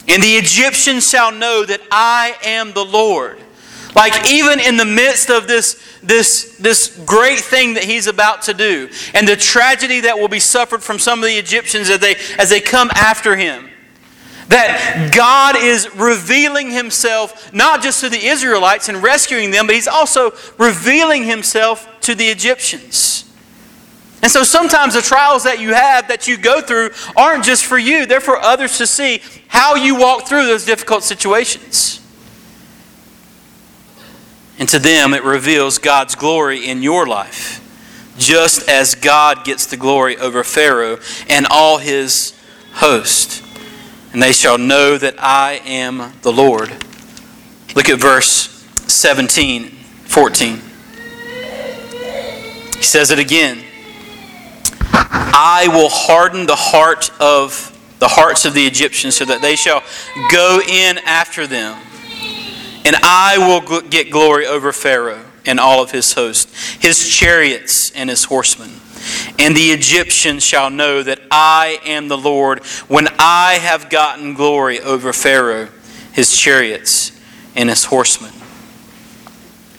[0.09, 3.39] And the Egyptians shall know that I am the Lord.
[3.95, 8.55] Like even in the midst of this, this, this great thing that he's about to
[8.55, 12.17] do, and the tragedy that will be suffered from some of the Egyptians as they,
[12.39, 13.71] as they come after him,
[14.49, 19.89] that God is revealing himself not just to the Israelites and rescuing them, but he's
[19.89, 23.24] also revealing himself to the Egyptians.
[24.25, 27.77] And so sometimes the trials that you have, that you go through, aren't just for
[27.77, 32.01] you, they're for others to see how you walk through those difficult situations.
[34.59, 37.61] And to them, it reveals God's glory in your life,
[38.17, 42.33] just as God gets the glory over Pharaoh and all his
[42.77, 43.45] host.
[44.15, 46.71] And they shall know that I am the Lord.
[47.77, 48.49] Look at verse
[48.87, 49.69] 17,
[50.07, 50.61] 14.
[52.75, 53.64] He says it again.
[54.97, 59.83] I will harden the heart of the hearts of the Egyptians so that they shall
[60.31, 61.81] go in after them.
[62.85, 68.11] And I will get glory over Pharaoh and all of his host, his chariots and
[68.11, 68.71] his horsemen.
[69.39, 74.81] And the Egyptians shall know that I am the Lord when I have gotten glory
[74.81, 75.69] over Pharaoh,
[76.13, 77.13] his chariots,
[77.57, 78.33] and his horsemen.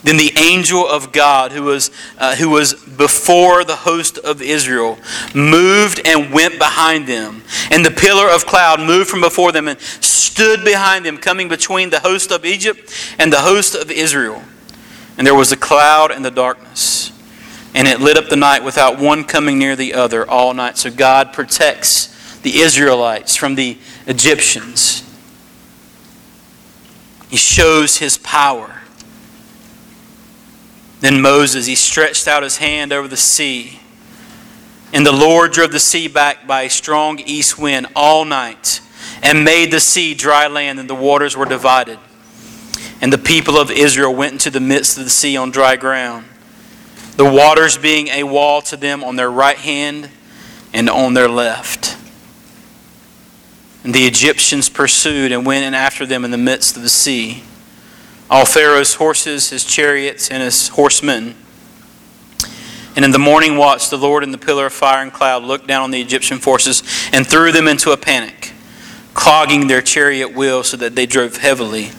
[0.05, 1.89] Then the angel of God, who was,
[2.19, 4.99] uh, who was before the host of Israel,
[5.33, 7.41] moved and went behind them.
[7.71, 11.89] And the pillar of cloud moved from before them and stood behind them, coming between
[11.89, 14.43] the host of Egypt and the host of Israel.
[15.17, 17.11] And there was a cloud and the darkness.
[17.73, 20.77] And it lit up the night without one coming near the other all night.
[20.77, 25.01] So God protects the Israelites from the Egyptians.
[27.27, 28.83] He shows his power.
[31.01, 33.79] Then Moses, he stretched out his hand over the sea.
[34.93, 38.81] And the Lord drove the sea back by a strong east wind all night
[39.21, 41.99] and made the sea dry land, and the waters were divided.
[43.01, 46.25] And the people of Israel went into the midst of the sea on dry ground,
[47.17, 50.09] the waters being a wall to them on their right hand
[50.73, 51.97] and on their left.
[53.83, 57.43] And the Egyptians pursued and went in after them in the midst of the sea
[58.30, 61.36] all Pharaoh's horses, his chariots, and his horsemen.
[62.95, 65.67] And in the morning watch, the Lord in the pillar of fire and cloud looked
[65.67, 68.53] down on the Egyptian forces and threw them into a panic,
[69.13, 71.91] clogging their chariot wheels so that they drove heavily.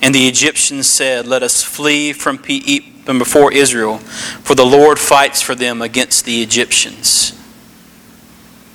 [0.00, 5.54] And the Egyptians said, Let us flee from before Israel, for the Lord fights for
[5.54, 7.38] them against the Egyptians.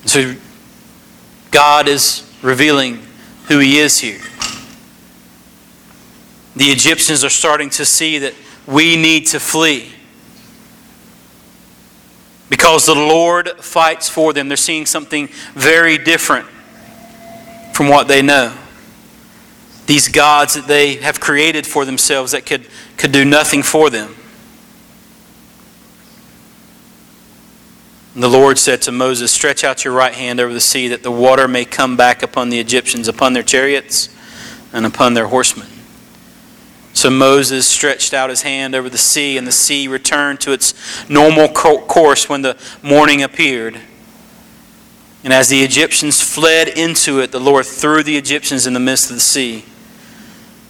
[0.05, 0.36] So
[1.49, 2.99] God is revealing
[3.47, 4.28] who He is here
[6.60, 8.34] the Egyptians are starting to see that
[8.68, 9.93] we need to flee.
[12.49, 14.49] Because the Lord fights for them.
[14.49, 16.47] They're seeing something very different
[17.74, 18.53] from what they know.
[19.86, 24.14] These gods that they have created for themselves that could, could do nothing for them.
[28.16, 31.03] And the Lord said to Moses, Stretch out your right hand over the sea, that
[31.03, 34.10] the water may come back upon the Egyptians, upon their chariots,
[34.74, 35.78] and upon their horsemen.
[37.00, 40.74] So Moses stretched out his hand over the sea, and the sea returned to its
[41.10, 43.80] normal course when the morning appeared.
[45.24, 49.10] And as the Egyptians fled into it, the Lord threw the Egyptians in the midst
[49.10, 49.64] of the sea.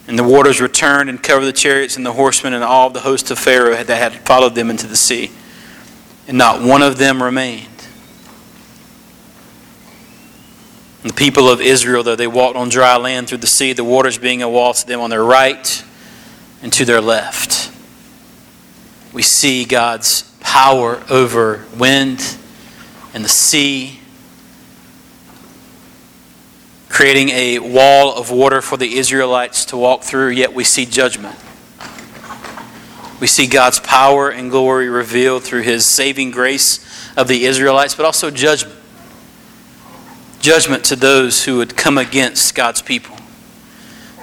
[0.07, 3.31] And the waters returned and covered the chariots and the horsemen and all the host
[3.31, 5.31] of Pharaoh that had followed them into the sea.
[6.27, 7.87] And not one of them remained.
[11.01, 13.83] And the people of Israel, though they walked on dry land through the sea, the
[13.83, 15.85] waters being a wall to them on their right
[16.61, 17.71] and to their left.
[19.13, 22.37] We see God's power over wind
[23.13, 23.99] and the sea,
[26.89, 31.35] creating a wall of water for the Israelites to walk through, yet we see judgment.
[33.19, 36.85] We see God's power and glory revealed through his saving grace
[37.17, 38.77] of the Israelites, but also judgment.
[40.39, 43.18] Judgment to those who would come against God's people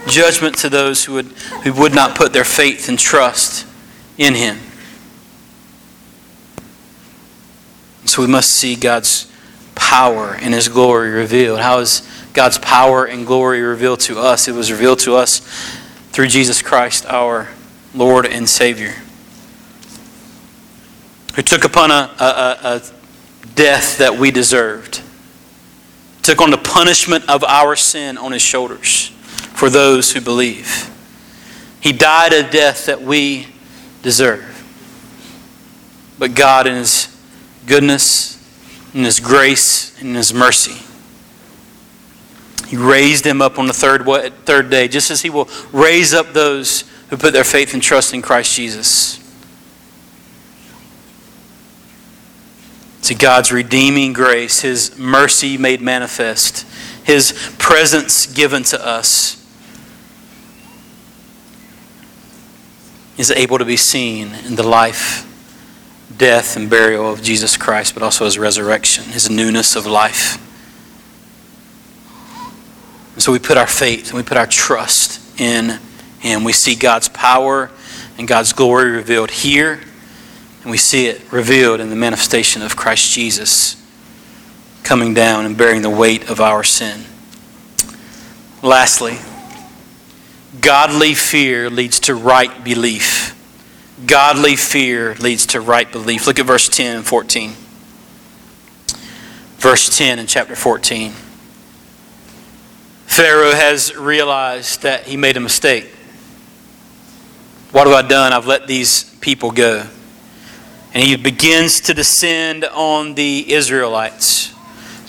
[0.07, 1.27] judgment to those who would,
[1.65, 3.67] who would not put their faith and trust
[4.19, 4.59] in Him.
[8.05, 9.31] So we must see God's
[9.75, 11.61] power and His glory revealed.
[11.61, 14.49] How is God's power and glory revealed to us?
[14.49, 15.41] It was revealed to us
[16.13, 17.49] through Jesus Christ, our
[17.95, 18.95] Lord and Savior,
[21.35, 22.83] who took upon a, a, a
[23.55, 25.03] death that we deserved,
[26.23, 29.13] took on the punishment of our sin on His shoulders
[29.57, 30.91] for those who believe.
[31.81, 33.49] He died a death that we
[34.03, 34.53] deserve.
[36.19, 37.09] But God, in His
[37.67, 38.37] goodness,
[38.93, 40.85] in His grace, in His mercy,
[42.69, 44.05] He raised Him up on the third,
[44.45, 48.13] third day, just as He will raise up those who put their faith and trust
[48.13, 49.21] in Christ Jesus.
[53.05, 56.67] To God's redeeming grace, His mercy made manifest,
[57.05, 59.36] His presence given to us
[63.17, 65.25] is able to be seen in the life,
[66.17, 70.43] death, and burial of Jesus Christ, but also his resurrection, his newness of life.
[73.15, 75.79] And so we put our faith and we put our trust in
[76.19, 76.45] him.
[76.45, 77.71] We see God's power
[78.19, 79.81] and God's glory revealed here,
[80.63, 83.83] and we see it revealed in the manifestation of Christ Jesus
[84.83, 87.05] coming down and bearing the weight of our sin.
[88.63, 89.19] Lastly,
[90.61, 93.35] Godly fear leads to right belief.
[94.07, 96.27] Godly fear leads to right belief.
[96.27, 97.53] Look at verse 10 and 14.
[99.59, 101.13] Verse 10 in chapter 14.
[103.07, 105.87] Pharaoh has realized that he made a mistake.
[107.73, 108.33] What have I done?
[108.33, 109.87] I've let these people go.
[110.93, 114.55] And he begins to descend on the Israelites,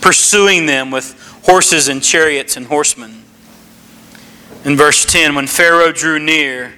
[0.01, 1.13] pursuing them with
[1.45, 3.23] horses and chariots and horsemen.
[4.67, 6.73] In verse 10, when Pharaoh drew near,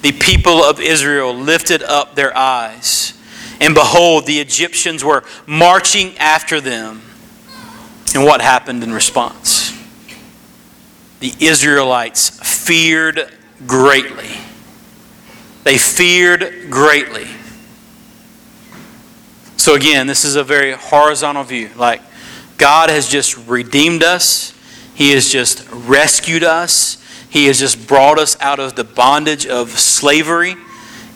[0.00, 3.12] the people of Israel lifted up their eyes,
[3.60, 7.02] and behold, the Egyptians were marching after them.
[8.14, 9.78] And what happened in response?
[11.18, 13.30] The Israelites feared
[13.66, 14.30] greatly.
[15.64, 17.28] They feared greatly.
[19.58, 21.68] So, again, this is a very horizontal view.
[21.76, 22.00] Like,
[22.56, 24.54] God has just redeemed us,
[24.94, 26.96] He has just rescued us,
[27.30, 30.56] He has just brought us out of the bondage of slavery.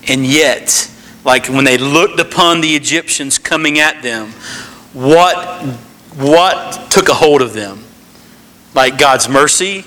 [0.07, 0.91] And yet,
[1.25, 4.29] like when they looked upon the Egyptians coming at them,
[4.93, 5.65] what,
[6.15, 7.85] what took a hold of them?
[8.75, 9.85] Like God's mercy,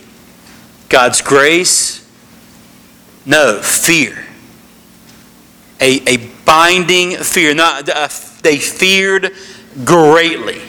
[0.90, 2.06] God's grace?
[3.26, 4.26] No, fear.
[5.80, 7.54] A, a binding fear.
[7.54, 8.10] Not, uh,
[8.42, 9.32] they feared
[9.86, 10.62] greatly.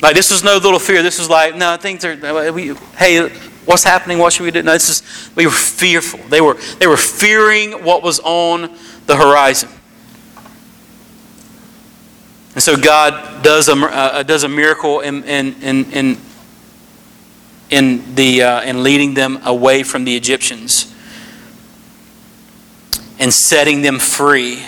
[0.00, 1.02] Like this was no little fear.
[1.02, 2.52] This was like, no, things are.
[2.52, 3.30] We, hey,
[3.64, 4.18] what's happening?
[4.18, 4.62] What should we do?
[4.62, 5.30] No, this is.
[5.34, 6.20] We were fearful.
[6.28, 6.54] They were.
[6.78, 8.74] They were fearing what was on
[9.06, 9.68] the horizon.
[12.54, 16.18] And so God does a uh, does a miracle in in in in,
[17.70, 20.92] in the uh, in leading them away from the Egyptians
[23.18, 24.64] and setting them free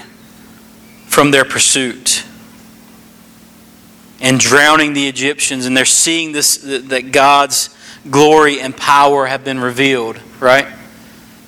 [1.07, 2.25] from their pursuit
[4.21, 5.67] and drowning the Egyptians.
[5.67, 7.77] And they're seeing this that God's
[8.11, 10.67] glory and power have been revealed, right?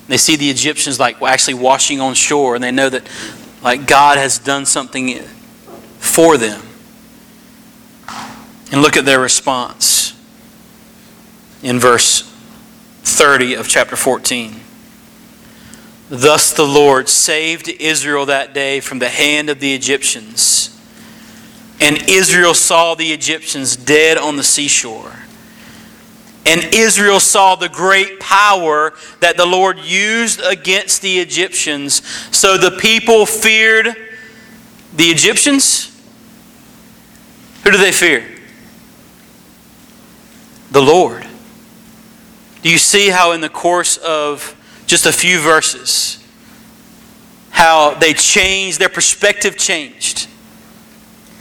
[0.07, 3.07] They see the Egyptians like actually washing on shore, and they know that
[3.61, 5.19] like God has done something
[5.99, 6.61] for them.
[8.71, 10.13] And look at their response
[11.63, 12.21] in verse
[13.03, 14.55] 30 of chapter 14.
[16.09, 20.78] Thus the Lord saved Israel that day from the hand of the Egyptians.
[21.81, 25.13] And Israel saw the Egyptians dead on the seashore.
[26.45, 32.05] And Israel saw the great power that the Lord used against the Egyptians.
[32.35, 33.87] So the people feared
[34.95, 35.85] the Egyptians.
[37.63, 38.25] Who do they fear?
[40.71, 41.27] The Lord.
[42.61, 44.55] Do you see how, in the course of
[44.89, 46.19] just a few verses,
[47.51, 50.27] how they changed, their perspective changed.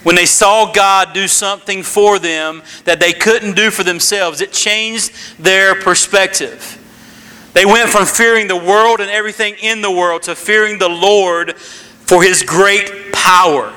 [0.02, 4.52] When they saw God do something for them that they couldn't do for themselves, it
[4.52, 6.76] changed their perspective.
[7.52, 11.56] They went from fearing the world and everything in the world to fearing the Lord
[11.56, 13.74] for his great power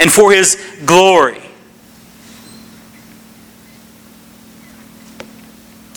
[0.00, 1.40] and for his glory.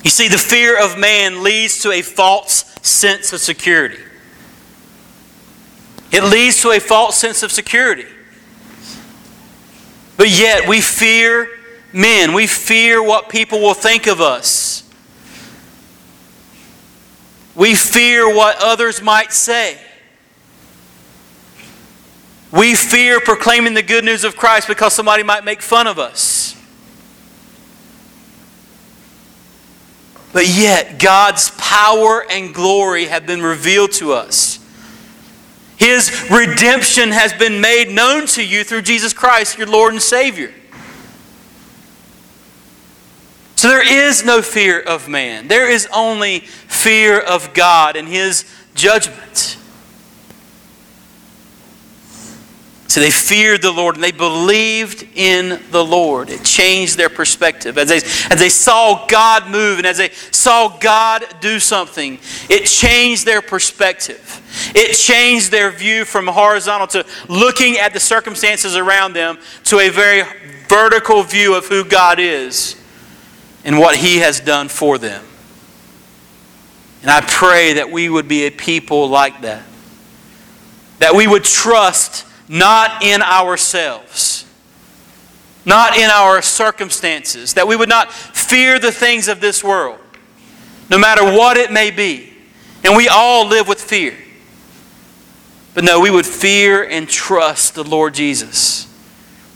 [0.04, 4.02] You see, the fear of man leads to a false sense of security.
[6.12, 8.06] It leads to a false sense of security.
[10.18, 11.48] But yet, we fear
[11.94, 12.34] men.
[12.34, 14.84] We fear what people will think of us.
[17.56, 19.80] We fear what others might say.
[22.52, 26.56] We fear proclaiming the good news of Christ because somebody might make fun of us.
[30.34, 34.57] But yet, God's power and glory have been revealed to us.
[35.78, 40.52] His redemption has been made known to you through Jesus Christ, your Lord and Savior.
[43.56, 45.48] So there is no fear of man.
[45.48, 49.58] There is only fear of God and His judgment.
[52.98, 56.32] So they feared the Lord and they believed in the Lord.
[56.32, 57.78] It changed their perspective.
[57.78, 62.18] As they, as they saw God move and as they saw God do something,
[62.50, 64.42] it changed their perspective.
[64.74, 69.90] It changed their view from horizontal to looking at the circumstances around them to a
[69.90, 70.24] very
[70.68, 72.82] vertical view of who God is
[73.64, 75.24] and what He has done for them.
[77.04, 79.62] And I pray that we would be a people like that.
[80.98, 84.46] That we would trust not in ourselves,
[85.66, 90.00] not in our circumstances, that we would not fear the things of this world,
[90.90, 92.34] no matter what it may be.
[92.84, 94.16] And we all live with fear.
[95.74, 98.86] But no, we would fear and trust the Lord Jesus.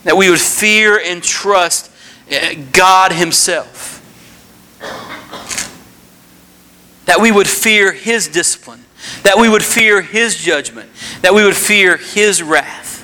[0.04, 1.92] That we would fear and trust
[2.30, 4.00] eh, God Himself.
[7.06, 8.84] That we would fear His discipline
[9.24, 10.90] that we would fear His judgment,
[11.22, 13.00] that we would fear His wrath.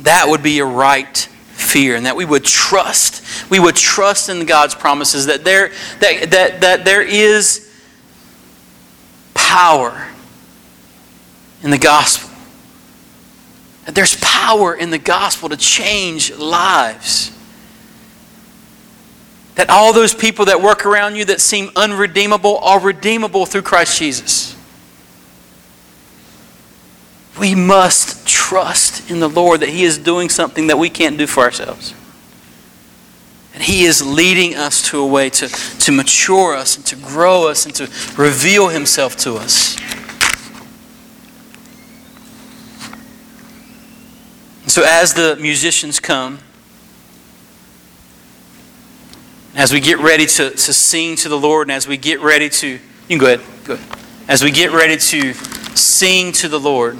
[0.00, 3.50] That would be a right fear, and that we would trust.
[3.50, 5.70] We would trust in God's promises that there,
[6.00, 7.62] that, that, that there is
[9.34, 10.08] power
[11.62, 12.30] in the gospel.
[13.86, 17.35] That there's power in the gospel to change lives.
[19.56, 23.98] That all those people that work around you that seem unredeemable are redeemable through Christ
[23.98, 24.56] Jesus.
[27.38, 31.26] We must trust in the Lord that He is doing something that we can't do
[31.26, 31.94] for ourselves.
[33.54, 37.48] And He is leading us to a way to, to mature us and to grow
[37.48, 37.84] us and to
[38.16, 39.76] reveal Himself to us.
[44.66, 46.40] so, as the musicians come,
[49.56, 52.50] as we get ready to, to sing to the Lord, and as we get ready
[52.50, 53.98] to, you can go ahead, go ahead.
[54.28, 55.32] As we get ready to
[55.74, 56.98] sing to the Lord,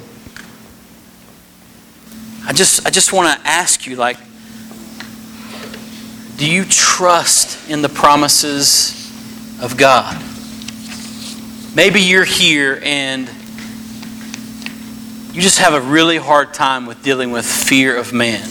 [2.46, 4.16] I just, I just want to ask you, like,
[6.38, 9.12] do you trust in the promises
[9.61, 10.16] of God?
[11.74, 13.28] Maybe you're here and
[15.34, 18.48] you just have a really hard time with dealing with fear of man.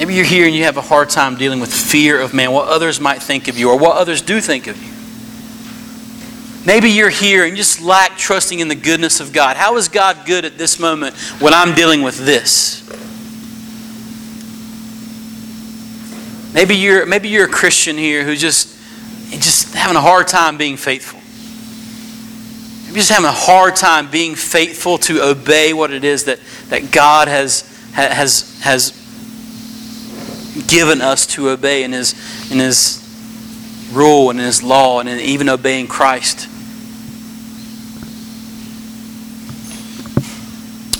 [0.00, 2.68] Maybe you're here and you have a hard time dealing with fear of man, what
[2.68, 4.90] others might think of you or what others do think of you.
[6.64, 9.58] Maybe you're here and you just lack trusting in the goodness of God.
[9.58, 12.80] How is God good at this moment when I'm dealing with this?
[16.54, 18.74] Maybe you're, maybe you're a Christian here who's just,
[19.32, 21.20] just having a hard time being faithful.
[22.84, 26.40] Maybe you're just having a hard time being faithful to obey what it is that,
[26.70, 28.99] that God has, has, has
[30.60, 32.14] given us to obey in His,
[32.50, 32.98] in His
[33.92, 36.48] rule and in His law and in even obeying Christ.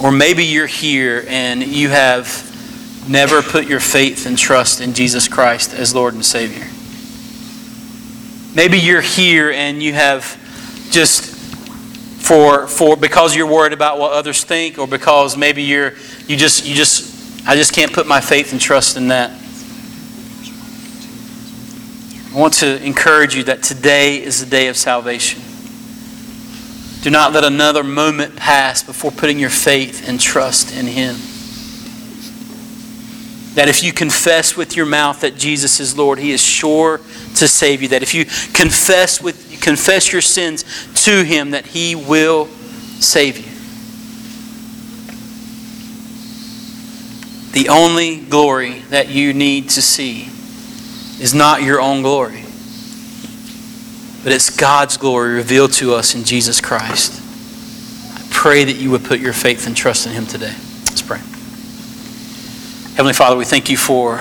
[0.02, 2.46] Or maybe you're here and you have
[3.08, 6.66] never put your faith and trust in Jesus Christ as Lord and Savior.
[8.54, 10.38] Maybe you're here and you have
[10.90, 11.36] just
[12.20, 15.94] for for because you're worried about what others think or because maybe you're
[16.26, 19.39] you just you just I just can't put my faith and trust in that.
[22.32, 25.42] I want to encourage you that today is the day of salvation.
[27.02, 31.16] Do not let another moment pass before putting your faith and trust in Him.
[33.54, 36.98] That if you confess with your mouth that Jesus is Lord, He is sure
[37.36, 37.88] to save you.
[37.88, 40.64] That if you confess with confess your sins
[41.04, 42.46] to Him, that He will
[43.00, 43.50] save you.
[47.52, 50.29] The only glory that you need to see
[51.20, 52.44] is not your own glory
[54.22, 57.20] but it's God's glory revealed to us in Jesus Christ.
[58.14, 60.54] I pray that you would put your faith and trust in Him today.
[60.84, 61.18] Let's pray.
[62.96, 64.18] Heavenly Father, we thank you for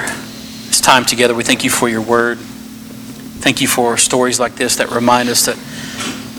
[0.68, 1.36] this time together.
[1.36, 2.38] We thank you for your word.
[2.40, 5.58] Thank you for stories like this that remind us that,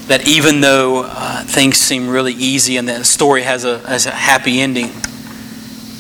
[0.09, 4.11] that even though uh, things seem really easy and the story has a, has a
[4.11, 4.91] happy ending,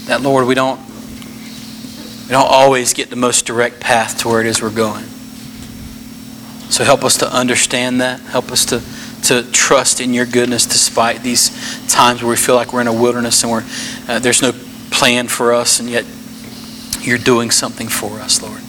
[0.06, 0.80] that, Lord, we don't,
[2.30, 5.02] we don't always get the most direct path to where it is we're going.
[6.70, 8.20] So help us to understand that.
[8.20, 8.80] Help us to,
[9.24, 11.50] to trust in your goodness despite these
[11.92, 13.64] times where we feel like we're in a wilderness and we're,
[14.06, 14.52] uh, there's no
[14.92, 16.04] plan for us, and yet
[17.00, 18.60] you're doing something for us, Lord.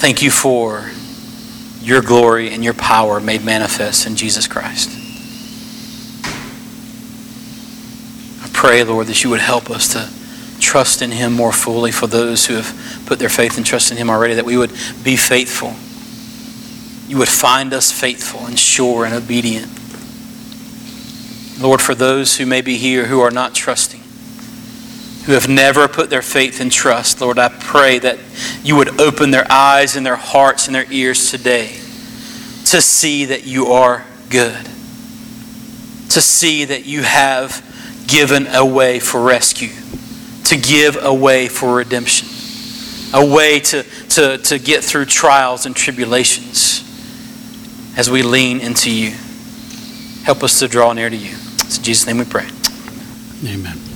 [0.00, 0.90] Thank you for
[1.80, 4.90] your glory and your power made manifest in Jesus Christ.
[8.42, 10.21] I pray, Lord, that you would help us to
[10.62, 13.96] trust in Him more fully for those who have put their faith and trust in
[13.98, 15.74] Him already, that we would be faithful
[17.12, 19.70] you would find us faithful and sure and obedient.
[21.60, 24.00] Lord, for those who may be here who are not trusting,
[25.26, 28.18] who have never put their faith and trust, Lord, I pray that
[28.62, 31.74] you would open their eyes and their hearts and their ears today
[32.66, 34.64] to see that you are good,
[36.08, 37.62] to see that you have
[38.06, 39.74] given a way for rescue,
[40.44, 42.28] to give a way for redemption,
[43.14, 46.80] a way to, to, to get through trials and tribulations
[47.96, 49.10] as we lean into you.
[50.24, 51.34] Help us to draw near to you.
[51.60, 52.48] It's in Jesus' name we pray.
[53.44, 53.91] Amen.